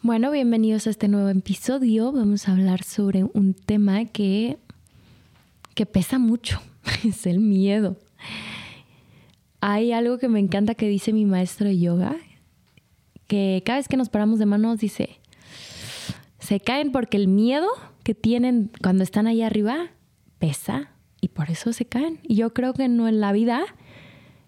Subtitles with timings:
[0.00, 2.12] Bueno, bienvenidos a este nuevo episodio.
[2.12, 4.56] Vamos a hablar sobre un tema que,
[5.74, 6.62] que pesa mucho,
[7.04, 7.96] es el miedo.
[9.60, 12.16] Hay algo que me encanta que dice mi maestro de yoga,
[13.26, 15.18] que cada vez que nos paramos de manos dice,
[16.38, 17.66] se caen porque el miedo
[18.04, 19.90] que tienen cuando están ahí arriba
[20.38, 22.20] pesa y por eso se caen.
[22.22, 23.64] Y yo creo que no en la vida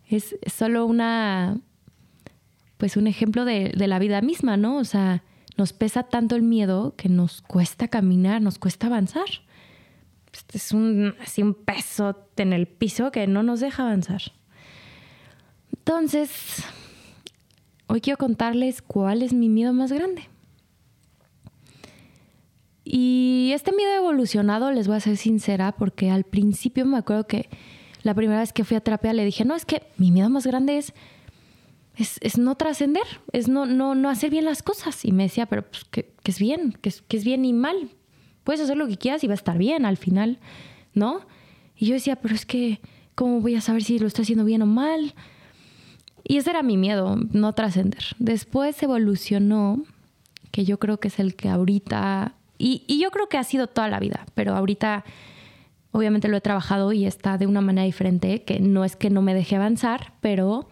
[0.08, 1.58] es solo una,
[2.76, 4.76] pues un ejemplo de, de la vida misma, ¿no?
[4.76, 5.24] O sea,
[5.60, 9.26] nos pesa tanto el miedo que nos cuesta caminar, nos cuesta avanzar.
[10.32, 14.22] Este es un, así un peso en el piso que no nos deja avanzar.
[15.76, 16.64] Entonces,
[17.88, 20.30] hoy quiero contarles cuál es mi miedo más grande.
[22.82, 27.50] Y este miedo evolucionado, les voy a ser sincera, porque al principio me acuerdo que
[28.02, 30.46] la primera vez que fui a terapia le dije, no, es que mi miedo más
[30.46, 30.94] grande es
[32.02, 35.04] es, no trascender, es no, no, no hacer bien las cosas.
[35.04, 37.90] Y me decía, pero pues, que, es bien, que es, es bien y mal.
[38.44, 40.38] Puedes hacer lo que quieras y va a estar bien al final,
[40.94, 41.20] ¿no?
[41.76, 42.80] Y yo decía, pero es que,
[43.14, 45.14] ¿cómo voy a saber si lo estoy haciendo bien o mal?
[46.24, 48.04] Y ese era mi miedo, no trascender.
[48.18, 49.82] Después evolucionó,
[50.50, 53.66] que yo creo que es el que ahorita, y, y, yo creo que ha sido
[53.68, 55.04] toda la vida, pero ahorita
[55.92, 59.22] obviamente lo he trabajado y está de una manera diferente, que no es que no
[59.22, 60.68] me deje avanzar, pero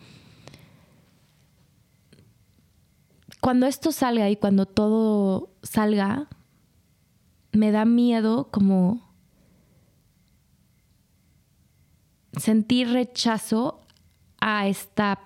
[3.41, 6.28] cuando esto salga y cuando todo salga,
[7.53, 9.08] me da miedo como
[12.36, 13.80] sentir rechazo
[14.41, 15.20] a esta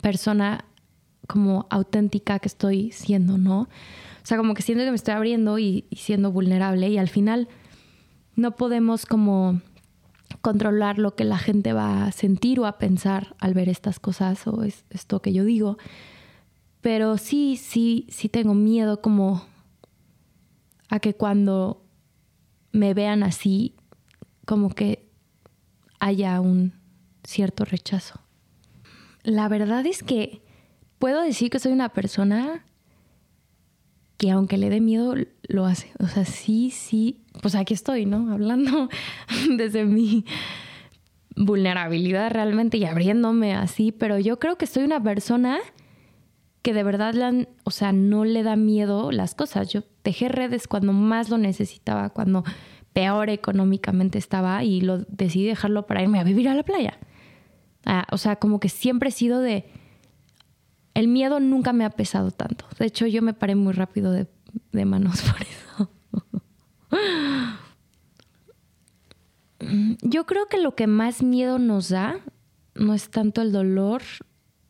[0.00, 0.64] persona
[1.26, 3.62] como auténtica que estoy siendo, ¿no?
[3.62, 7.48] O sea, como que siento que me estoy abriendo y, siendo vulnerable y al final
[8.36, 9.60] no podemos como
[10.40, 14.46] controlar lo que la gente va a sentir o a pensar al ver estas cosas
[14.46, 15.78] o esto que yo digo.
[16.84, 19.42] Pero sí, sí, sí tengo miedo como
[20.90, 21.82] a que cuando
[22.72, 23.74] me vean así,
[24.44, 25.08] como que
[25.98, 26.74] haya un
[27.26, 28.20] cierto rechazo.
[29.22, 30.42] La verdad es que
[30.98, 32.66] puedo decir que soy una persona
[34.18, 35.14] que aunque le dé miedo,
[35.48, 35.90] lo hace.
[36.00, 38.30] O sea, sí, sí, pues aquí estoy, ¿no?
[38.30, 38.90] Hablando
[39.56, 40.26] desde mi
[41.34, 45.60] vulnerabilidad realmente y abriéndome así, pero yo creo que soy una persona
[46.64, 47.14] que de verdad,
[47.64, 49.68] o sea, no le da miedo las cosas.
[49.68, 52.42] Yo dejé redes cuando más lo necesitaba, cuando
[52.94, 56.98] peor económicamente estaba y lo decidí dejarlo para irme a vivir a la playa.
[57.84, 59.68] Ah, o sea, como que siempre he sido de...
[60.94, 62.64] El miedo nunca me ha pesado tanto.
[62.78, 64.26] De hecho, yo me paré muy rápido de,
[64.72, 65.90] de manos por eso.
[70.00, 72.20] yo creo que lo que más miedo nos da
[72.74, 74.00] no es tanto el dolor,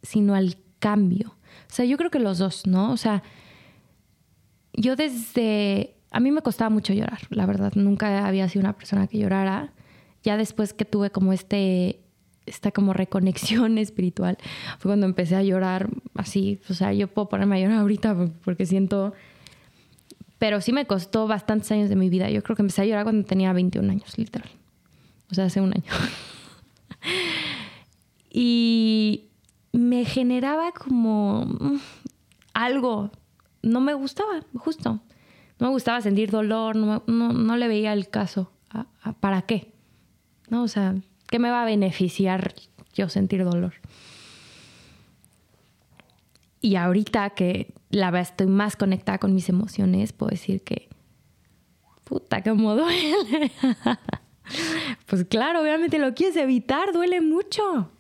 [0.03, 1.37] sino el cambio.
[1.69, 2.93] O sea, yo creo que los dos, ¿no?
[2.93, 3.23] O sea,
[4.73, 5.97] yo desde...
[6.11, 7.73] A mí me costaba mucho llorar, la verdad.
[7.75, 9.73] Nunca había sido una persona que llorara.
[10.23, 12.01] Ya después que tuve como este
[12.47, 14.37] esta como reconexión espiritual
[14.79, 18.15] fue cuando empecé a llorar así, o sea, yo puedo ponerme a llorar ahorita
[18.45, 19.15] porque siento
[20.45, 22.29] pero sí me costó bastantes años de mi vida.
[22.29, 24.51] Yo creo que empecé a llorar cuando tenía 21 años, literal.
[25.31, 25.91] O sea, hace un año.
[28.31, 29.29] y
[29.75, 31.81] me generaba como mm,
[32.55, 33.11] algo,
[33.63, 35.01] no me gustaba, justo.
[35.59, 38.51] No me gustaba sentir dolor, no, no, le veía el caso.
[39.21, 39.73] ¿Para qué?
[40.49, 40.63] ¿No?
[40.63, 40.95] O sea,
[41.29, 42.55] ¿qué me va a beneficiar
[42.95, 43.75] yo sentir dolor?
[46.61, 50.89] Y ahorita que la verdad estoy más conectada con mis emociones, puedo decir que,
[52.05, 53.51] puta, cómo duele.
[55.07, 57.91] pues claro, obviamente lo quieres evitar, duele mucho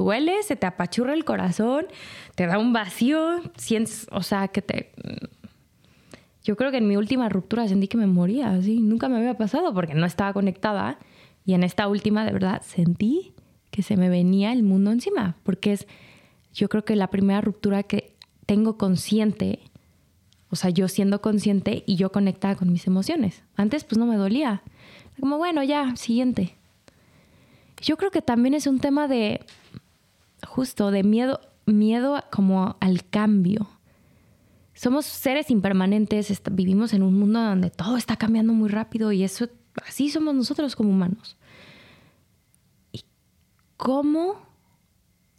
[0.00, 1.86] duele, se te apachurra el corazón,
[2.34, 4.92] te da un vacío, sientes, o sea, que te...
[6.42, 9.36] Yo creo que en mi última ruptura sentí que me moría, así, nunca me había
[9.36, 10.98] pasado porque no estaba conectada
[11.44, 13.34] y en esta última de verdad sentí
[13.70, 15.86] que se me venía el mundo encima, porque es,
[16.52, 18.14] yo creo que la primera ruptura que
[18.46, 19.60] tengo consciente,
[20.48, 23.44] o sea, yo siendo consciente y yo conectada con mis emociones.
[23.56, 24.62] Antes pues no me dolía.
[25.20, 26.56] Como, bueno, ya, siguiente.
[27.80, 29.40] Yo creo que también es un tema de
[30.46, 33.68] justo de miedo, miedo como al cambio.
[34.74, 39.48] Somos seres impermanentes, vivimos en un mundo donde todo está cambiando muy rápido y eso
[39.86, 41.36] así somos nosotros como humanos.
[42.92, 43.04] ¿Y
[43.76, 44.46] cómo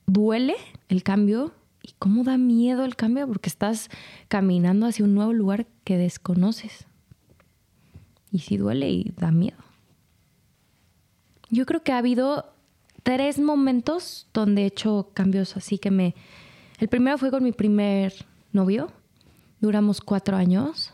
[0.05, 0.55] duele
[0.89, 1.53] el cambio?
[1.81, 3.27] ¿Y cómo da miedo el cambio?
[3.27, 3.89] Porque estás
[4.27, 6.85] caminando hacia un nuevo lugar que desconoces.
[8.31, 9.57] Y sí duele y da miedo.
[11.49, 12.53] Yo creo que ha habido
[13.03, 16.15] tres momentos donde he hecho cambios así que me...
[16.79, 18.13] El primero fue con mi primer
[18.51, 18.91] novio,
[19.61, 20.91] Duramos cuatro años.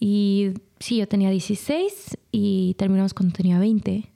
[0.00, 0.50] Y
[0.80, 4.10] sí, yo tenía 16 y terminamos cuando tenía 20.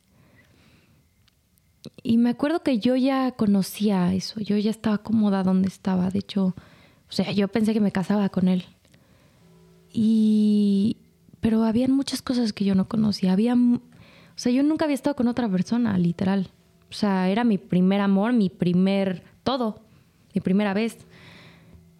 [2.02, 6.10] Y me acuerdo que yo ya conocía eso, yo ya estaba cómoda donde estaba.
[6.10, 6.46] De hecho,
[7.08, 8.64] o sea, yo pensé que me casaba con él.
[9.92, 10.96] Y.
[11.40, 13.32] Pero habían muchas cosas que yo no conocía.
[13.32, 13.54] Había.
[13.54, 13.80] O
[14.34, 16.50] sea, yo nunca había estado con otra persona, literal.
[16.90, 19.80] O sea, era mi primer amor, mi primer todo,
[20.34, 20.98] mi primera vez.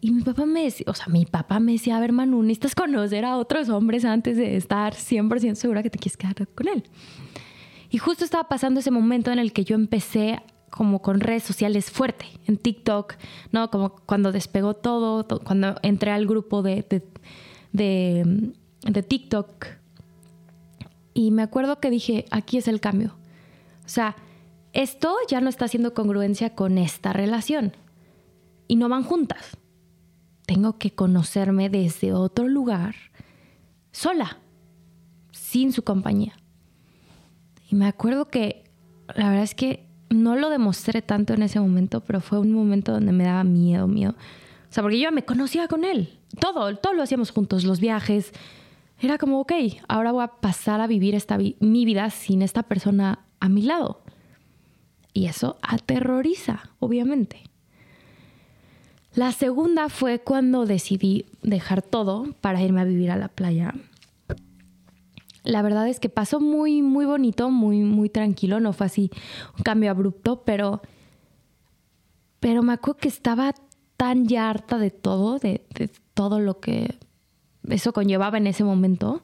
[0.01, 2.75] Y mi papá me decía, o sea, mi papá me decía, a ver, Manu, necesitas
[2.75, 6.85] conocer a otros hombres antes de estar 100% segura que te quieres quedar con él.
[7.91, 10.41] Y justo estaba pasando ese momento en el que yo empecé
[10.71, 13.15] como con redes sociales fuerte, en TikTok,
[13.53, 13.71] ¿no?
[13.71, 16.85] Como cuando despegó todo, cuando entré al grupo de,
[17.73, 18.53] de,
[18.83, 19.67] de, TikTok.
[21.15, 23.15] Y me acuerdo que dije, aquí es el cambio.
[23.85, 24.17] O sea,
[24.83, 27.73] esto ya no está haciendo congruencia con esta relación.
[28.67, 29.59] Y no van juntas
[30.49, 32.95] tengo que conocerme desde otro lugar,
[33.93, 34.39] sola,
[35.31, 36.39] sin su compañía.
[37.71, 38.65] Y me acuerdo que
[39.15, 42.93] la verdad es que no lo demostré tanto en ese momento, pero fue un momento
[42.93, 44.13] donde me daba miedo, miedo.
[44.13, 46.19] O sea, porque yo ya me conocía con él.
[46.41, 48.33] Todo, todo lo hacíamos juntos, los viajes.
[49.01, 49.53] Era como, ok,
[49.87, 54.01] ahora voy a pasar a vivir esta mi vida sin esta persona a mi lado.
[55.13, 57.49] Y eso aterroriza, obviamente.
[59.15, 63.75] La segunda fue cuando decidí dejar todo para irme a vivir a la playa.
[65.43, 68.61] La verdad es que pasó muy, muy bonito, muy, muy tranquilo.
[68.61, 69.11] No fue así
[69.57, 70.83] un cambio abrupto, pero,
[72.39, 73.55] pero me acuerdo que estaba
[73.97, 76.99] tan ya harta de todo, de, de todo lo que
[77.69, 79.23] eso conllevaba en ese momento,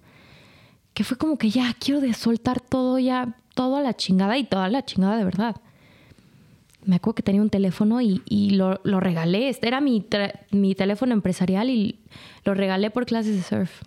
[0.92, 4.68] que fue como que ya quiero soltar todo, ya todo a la chingada y toda
[4.68, 5.56] la chingada de verdad
[6.84, 9.48] me acuerdo que tenía un teléfono y, lo, regalé.
[9.48, 10.04] Este era mi,
[10.50, 12.00] mi teléfono empresarial y
[12.44, 13.82] lo regalé por clases de surf.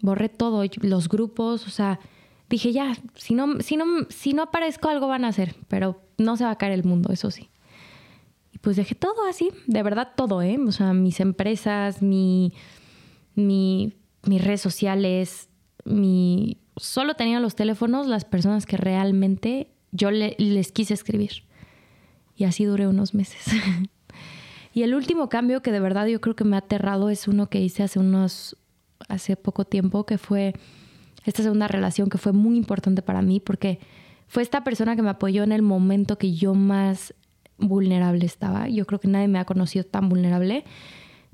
[0.00, 2.00] Borré todo, los grupos, o sea,
[2.50, 6.36] dije ya, si no, si no, si no aparezco algo van a hacer, pero no
[6.36, 7.48] se va a caer el mundo, eso sí.
[8.52, 10.58] Y pues dejé todo así, de verdad todo, ¿eh?
[10.66, 12.52] O sea, mis empresas, mi,
[13.34, 13.94] mi,
[14.24, 15.48] mis redes sociales,
[15.84, 16.58] mi...
[16.76, 21.44] Solo tenía los teléfonos las personas que realmente yo les quise escribir.
[22.42, 23.40] Y así duré unos meses.
[24.74, 27.48] y el último cambio que de verdad yo creo que me ha aterrado es uno
[27.48, 28.56] que hice hace unos,
[29.08, 30.52] hace poco tiempo, que fue
[31.24, 33.78] esta segunda relación que fue muy importante para mí porque
[34.26, 37.14] fue esta persona que me apoyó en el momento que yo más
[37.58, 38.68] vulnerable estaba.
[38.68, 40.64] Yo creo que nadie me ha conocido tan vulnerable.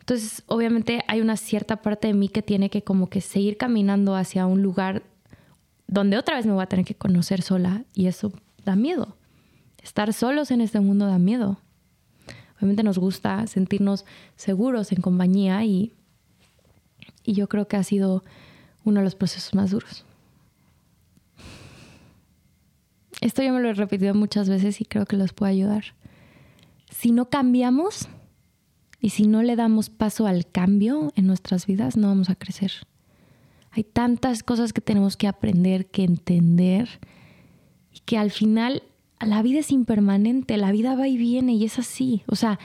[0.01, 4.15] Entonces, obviamente hay una cierta parte de mí que tiene que como que seguir caminando
[4.15, 5.05] hacia un lugar
[5.87, 8.31] donde otra vez me voy a tener que conocer sola y eso
[8.67, 9.18] da miedo.
[9.89, 11.57] Estar solos en este mundo da miedo.
[12.59, 14.05] Obviamente nos gusta sentirnos
[14.37, 15.95] seguros en compañía y,
[17.25, 18.23] y yo creo que ha sido
[18.85, 20.05] uno de los procesos más duros.
[23.23, 25.85] Esto yo me lo he repetido muchas veces y creo que los puede ayudar.
[26.91, 28.11] Si no cambiamos
[29.01, 32.73] y si no le damos paso al cambio en nuestras vidas, no vamos a crecer.
[33.71, 37.01] Hay tantas cosas que tenemos que aprender, que entender
[37.91, 38.83] y que al final
[39.21, 42.23] la vida es impermanente, la vida va y viene y es así.
[42.27, 42.59] O sea,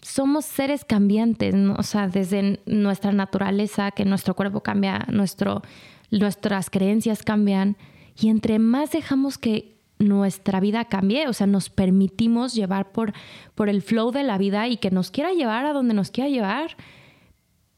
[0.00, 7.76] somos seres cambiantes, o sea, desde nuestra naturaleza, que nuestro cuerpo cambia, nuestras creencias cambian,
[8.20, 13.12] y entre más dejamos que nuestra vida cambie, o sea, nos permitimos llevar por,
[13.54, 16.30] por el flow de la vida y que nos quiera llevar a donde nos quiera
[16.30, 16.76] llevar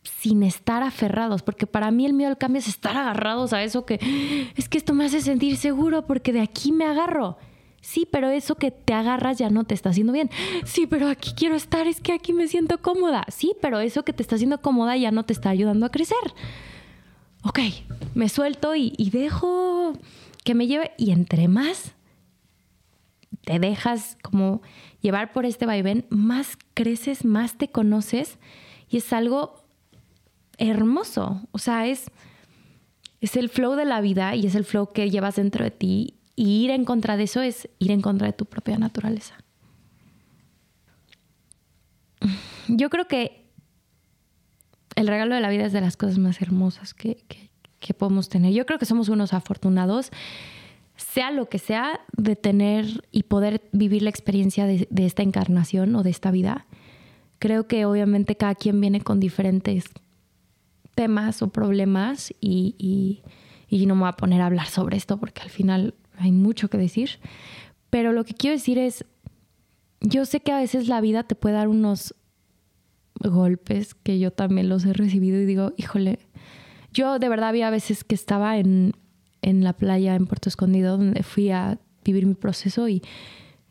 [0.02, 3.84] sin estar aferrados, porque para mí el miedo al cambio es estar agarrados a eso
[3.84, 3.98] que
[4.56, 7.38] es que esto me hace sentir seguro porque de aquí me agarro.
[7.80, 10.30] Sí, pero eso que te agarras ya no te está haciendo bien.
[10.64, 13.24] Sí, pero aquí quiero estar, es que aquí me siento cómoda.
[13.28, 16.18] Sí, pero eso que te está haciendo cómoda ya no te está ayudando a crecer.
[17.42, 17.60] Ok,
[18.14, 19.94] me suelto y, dejo
[20.44, 20.92] que me lleve.
[20.98, 21.94] Y entre más
[23.44, 24.60] te dejas como
[25.00, 28.38] llevar por este vaivén, más creces, más te conoces
[28.90, 29.64] y es algo
[30.58, 31.40] hermoso.
[31.52, 32.10] O sea, es,
[33.22, 36.19] es el flow de la vida y es el flow que llevas dentro de ti
[36.40, 39.34] y ir en contra de eso es ir en contra de tu propia naturaleza.
[42.66, 43.44] Yo creo que
[44.96, 47.18] el regalo de la vida es de las cosas más hermosas que,
[47.98, 48.54] podemos tener.
[48.54, 50.12] Yo creo que somos unos afortunados,
[50.96, 56.02] sea lo que sea, de tener y poder vivir la experiencia de, esta encarnación o
[56.02, 56.64] de esta vida.
[57.38, 59.90] Creo que obviamente cada quien viene con diferentes
[60.94, 63.20] temas o problemas y,
[63.68, 66.68] y no me voy a poner a hablar sobre esto porque al final hay mucho
[66.68, 67.18] que decir,
[67.90, 69.04] pero lo que quiero decir es,
[70.00, 72.14] yo sé que a veces la vida te puede dar unos
[73.20, 76.20] golpes que yo también los he recibido y digo, híjole,
[76.92, 78.92] yo de verdad había veces que estaba en,
[79.42, 83.02] en la playa en Puerto Escondido donde fui a vivir mi proceso y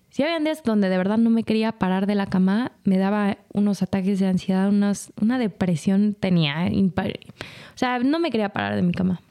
[0.10, 3.38] si había días donde de verdad no me quería parar de la cama, me daba
[3.54, 6.68] unos ataques de ansiedad, unas, una depresión tenía.
[6.68, 9.22] O sea, no me quería parar de mi cama.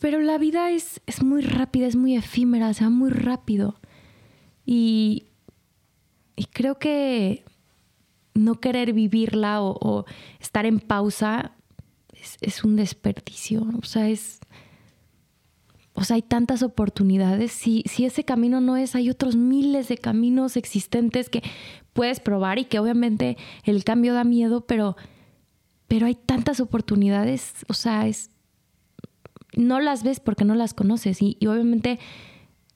[0.00, 3.78] Pero la vida es, es muy rápida, es muy efímera, se va muy rápido.
[4.64, 5.24] Y,
[6.36, 7.44] y creo que
[8.32, 10.06] no querer vivirla o,
[10.40, 11.52] estar en pausa
[12.14, 13.66] es, es, un desperdicio.
[13.78, 14.40] O sea, es,
[15.92, 17.52] o sea, hay tantas oportunidades.
[17.52, 21.42] Si, si ese camino no es, hay otros miles de caminos existentes que
[21.92, 24.96] puedes probar y que obviamente el cambio da miedo, pero,
[25.88, 27.52] pero hay tantas oportunidades.
[27.68, 28.30] O sea, es,
[29.56, 31.98] no las ves porque no las conoces y, obviamente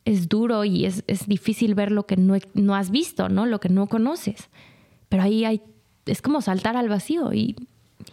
[0.04, 3.47] es duro y es, es, difícil ver lo que no, no has visto, ¿no?
[3.47, 4.50] Lo que no conoces.
[5.09, 5.62] Pero ahí hay,
[6.04, 7.57] es como saltar al vacío y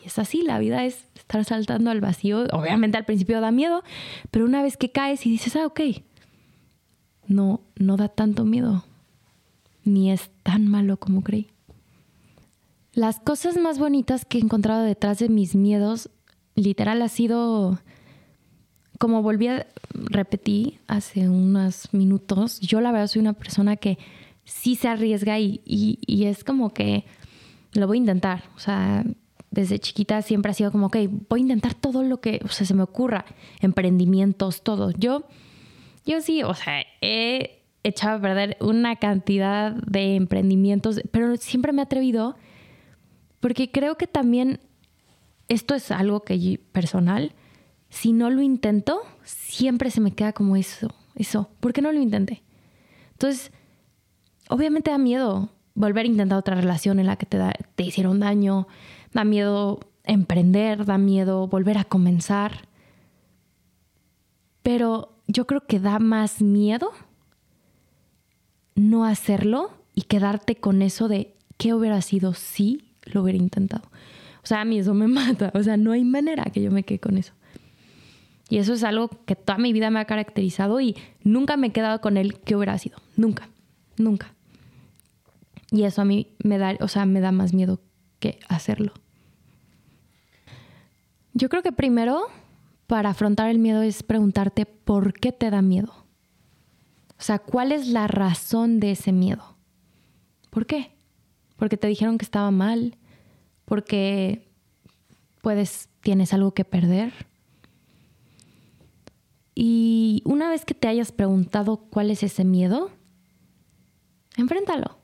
[0.02, 2.46] y es así, la vida es estar saltando al vacío.
[2.54, 3.84] Obviamente al principio da miedo,
[4.30, 5.82] pero una vez que caes y dices, ah, ok,
[7.28, 8.84] no, no da tanto miedo,
[9.84, 11.48] ni es tan malo como creí.
[12.94, 16.10] Las cosas más bonitas que he encontrado detrás de mis miedos,
[16.56, 17.80] literal, ha sido,
[19.02, 19.66] como volví a
[19.96, 23.98] repetir hace unos minutos, yo la verdad soy una persona que
[24.44, 27.06] sí se arriesga y, y es como que
[27.74, 28.44] lo voy a intentar.
[28.56, 29.04] O sea,
[29.50, 32.72] desde chiquita siempre ha sido como, ok, voy a intentar todo lo que o se
[32.76, 33.26] me ocurra,
[33.60, 34.92] emprendimientos, todo.
[34.92, 35.24] Yo,
[36.06, 41.82] yo sí, o sea, he echado a perder una cantidad de emprendimientos, pero siempre me
[41.82, 42.36] he atrevido
[43.40, 44.60] porque creo que también
[45.48, 47.34] esto es algo que personal,
[47.92, 52.02] si no lo intento, siempre se me queda como eso, eso, ¿por qué no lo
[52.02, 52.42] intenté?
[53.12, 53.52] Entonces,
[54.50, 58.68] obviamente da miedo volver a intentar otra relación en la que te, hicieron daño,
[59.14, 62.68] da miedo emprender, da miedo volver a comenzar.
[64.64, 66.92] Pero yo creo que da más miedo
[68.76, 73.90] no hacerlo y quedarte con eso de qué hubiera sido si lo hubiera intentado.
[74.44, 75.52] O sea, a mí eso me mata.
[75.54, 77.34] O sea, no hay manera que yo me quede con eso.
[78.52, 81.72] Y eso es algo que toda mi vida me ha caracterizado y nunca me he
[81.72, 82.98] quedado con él qué hubiera sido.
[83.16, 83.48] Nunca,
[83.96, 84.36] nunca.
[85.72, 87.80] Y eso a mí me da, o sea, me da más miedo
[88.20, 88.92] que hacerlo.
[91.34, 92.24] Yo creo que primero,
[92.88, 95.94] para afrontar el miedo, es preguntarte por qué te da miedo.
[97.18, 99.56] O sea, ¿cuál es la razón de ese miedo?
[100.50, 100.92] ¿Por qué?
[101.56, 102.98] Porque te dijeron que estaba mal,
[103.64, 104.52] porque
[105.42, 107.31] puedes, tienes algo que perder.
[109.54, 112.92] Y una vez que te hayas preguntado cuál es ese miedo,
[114.38, 114.98] enfréntalo.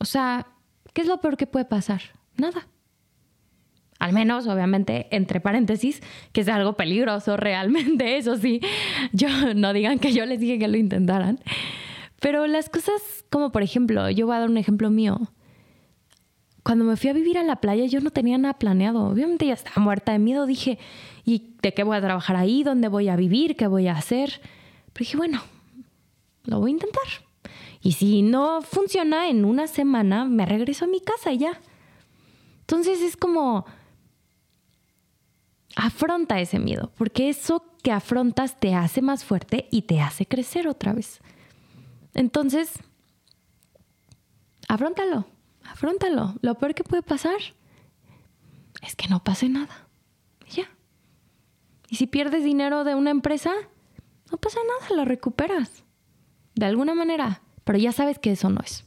[0.00, 0.46] O sea,
[0.92, 2.00] ¿qué es lo peor que puede pasar?
[2.36, 2.66] Nada.
[3.98, 8.60] Al menos, obviamente, entre paréntesis, que es algo peligroso realmente, eso sí.
[9.12, 11.40] Yo no digan que yo les dije que lo intentaran.
[12.20, 15.30] Pero las cosas, como por ejemplo, yo voy a dar un ejemplo mío.
[16.64, 19.04] Cuando me fui a vivir a la playa, yo no tenía nada planeado.
[19.04, 20.46] Obviamente ya estaba muerta de miedo.
[20.46, 20.78] Dije,
[21.24, 22.64] ¿y de qué voy a trabajar ahí?
[22.64, 23.54] ¿Dónde voy a vivir?
[23.54, 24.40] ¿Qué voy a hacer?
[24.94, 25.42] Pero dije, bueno,
[26.44, 27.04] lo voy a intentar.
[27.82, 31.60] Y si no funciona en una semana, me regreso a mi casa y ya.
[32.60, 33.66] Entonces es como,
[35.76, 40.66] afronta ese miedo, porque eso que afrontas te hace más fuerte y te hace crecer
[40.66, 41.20] otra vez.
[42.14, 42.72] Entonces,
[44.66, 45.26] afrontalo,
[45.64, 46.34] afrontalo.
[46.40, 47.38] Lo peor que puede pasar
[48.82, 49.88] es que no pase nada.
[50.50, 50.68] Ya.
[51.88, 53.52] Y si pierdes dinero de una empresa,
[54.30, 55.84] no pasa nada, lo recuperas.
[56.54, 57.42] De alguna manera.
[57.64, 58.84] Pero ya sabes que eso no es.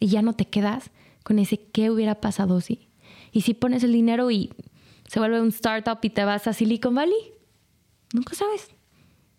[0.00, 0.90] Y ya no te quedas
[1.24, 2.88] con ese qué hubiera pasado si.
[3.32, 4.52] Y si pones el dinero y
[5.08, 7.32] se vuelve un startup y te vas a Silicon Valley.
[8.12, 8.70] Nunca sabes.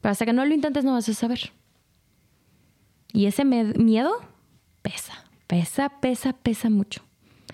[0.02, 1.52] Pero hasta que no lo intentes no vas a saber.
[3.12, 4.12] Y ese miedo
[4.82, 7.02] pesa, pesa, pesa, pesa mucho.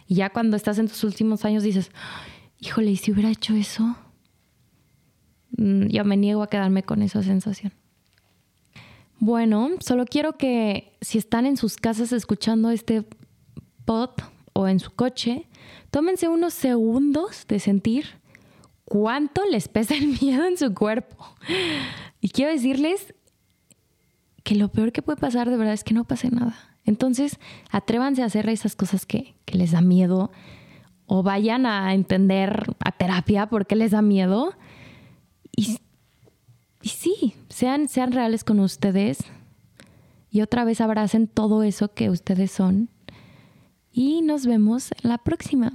[0.05, 1.91] Y ya cuando estás en tus últimos años dices,
[2.59, 3.95] híjole, ¿y si hubiera hecho eso?
[5.57, 7.71] Mm, yo me niego a quedarme con esa sensación.
[9.17, 13.05] Bueno, solo quiero que si están en sus casas escuchando este
[13.85, 14.09] pod
[14.51, 15.47] o en su coche,
[15.89, 18.05] tómense unos segundos de sentir
[18.83, 21.33] cuánto les pesa el miedo en su cuerpo.
[22.19, 23.15] Y quiero decirles
[24.43, 26.75] que lo peor que puede pasar de verdad es que no pase nada.
[26.86, 27.39] Entonces,
[27.72, 30.32] atrévanse a hacer esas cosas que, les da miedo
[31.06, 34.54] o vayan a entender a terapia por qué les da miedo.
[35.56, 35.80] Y,
[36.82, 39.20] sí, sean, sean reales con ustedes
[40.30, 42.89] y otra vez abracen todo eso que ustedes son
[43.92, 45.72] y nos vemos la próxima.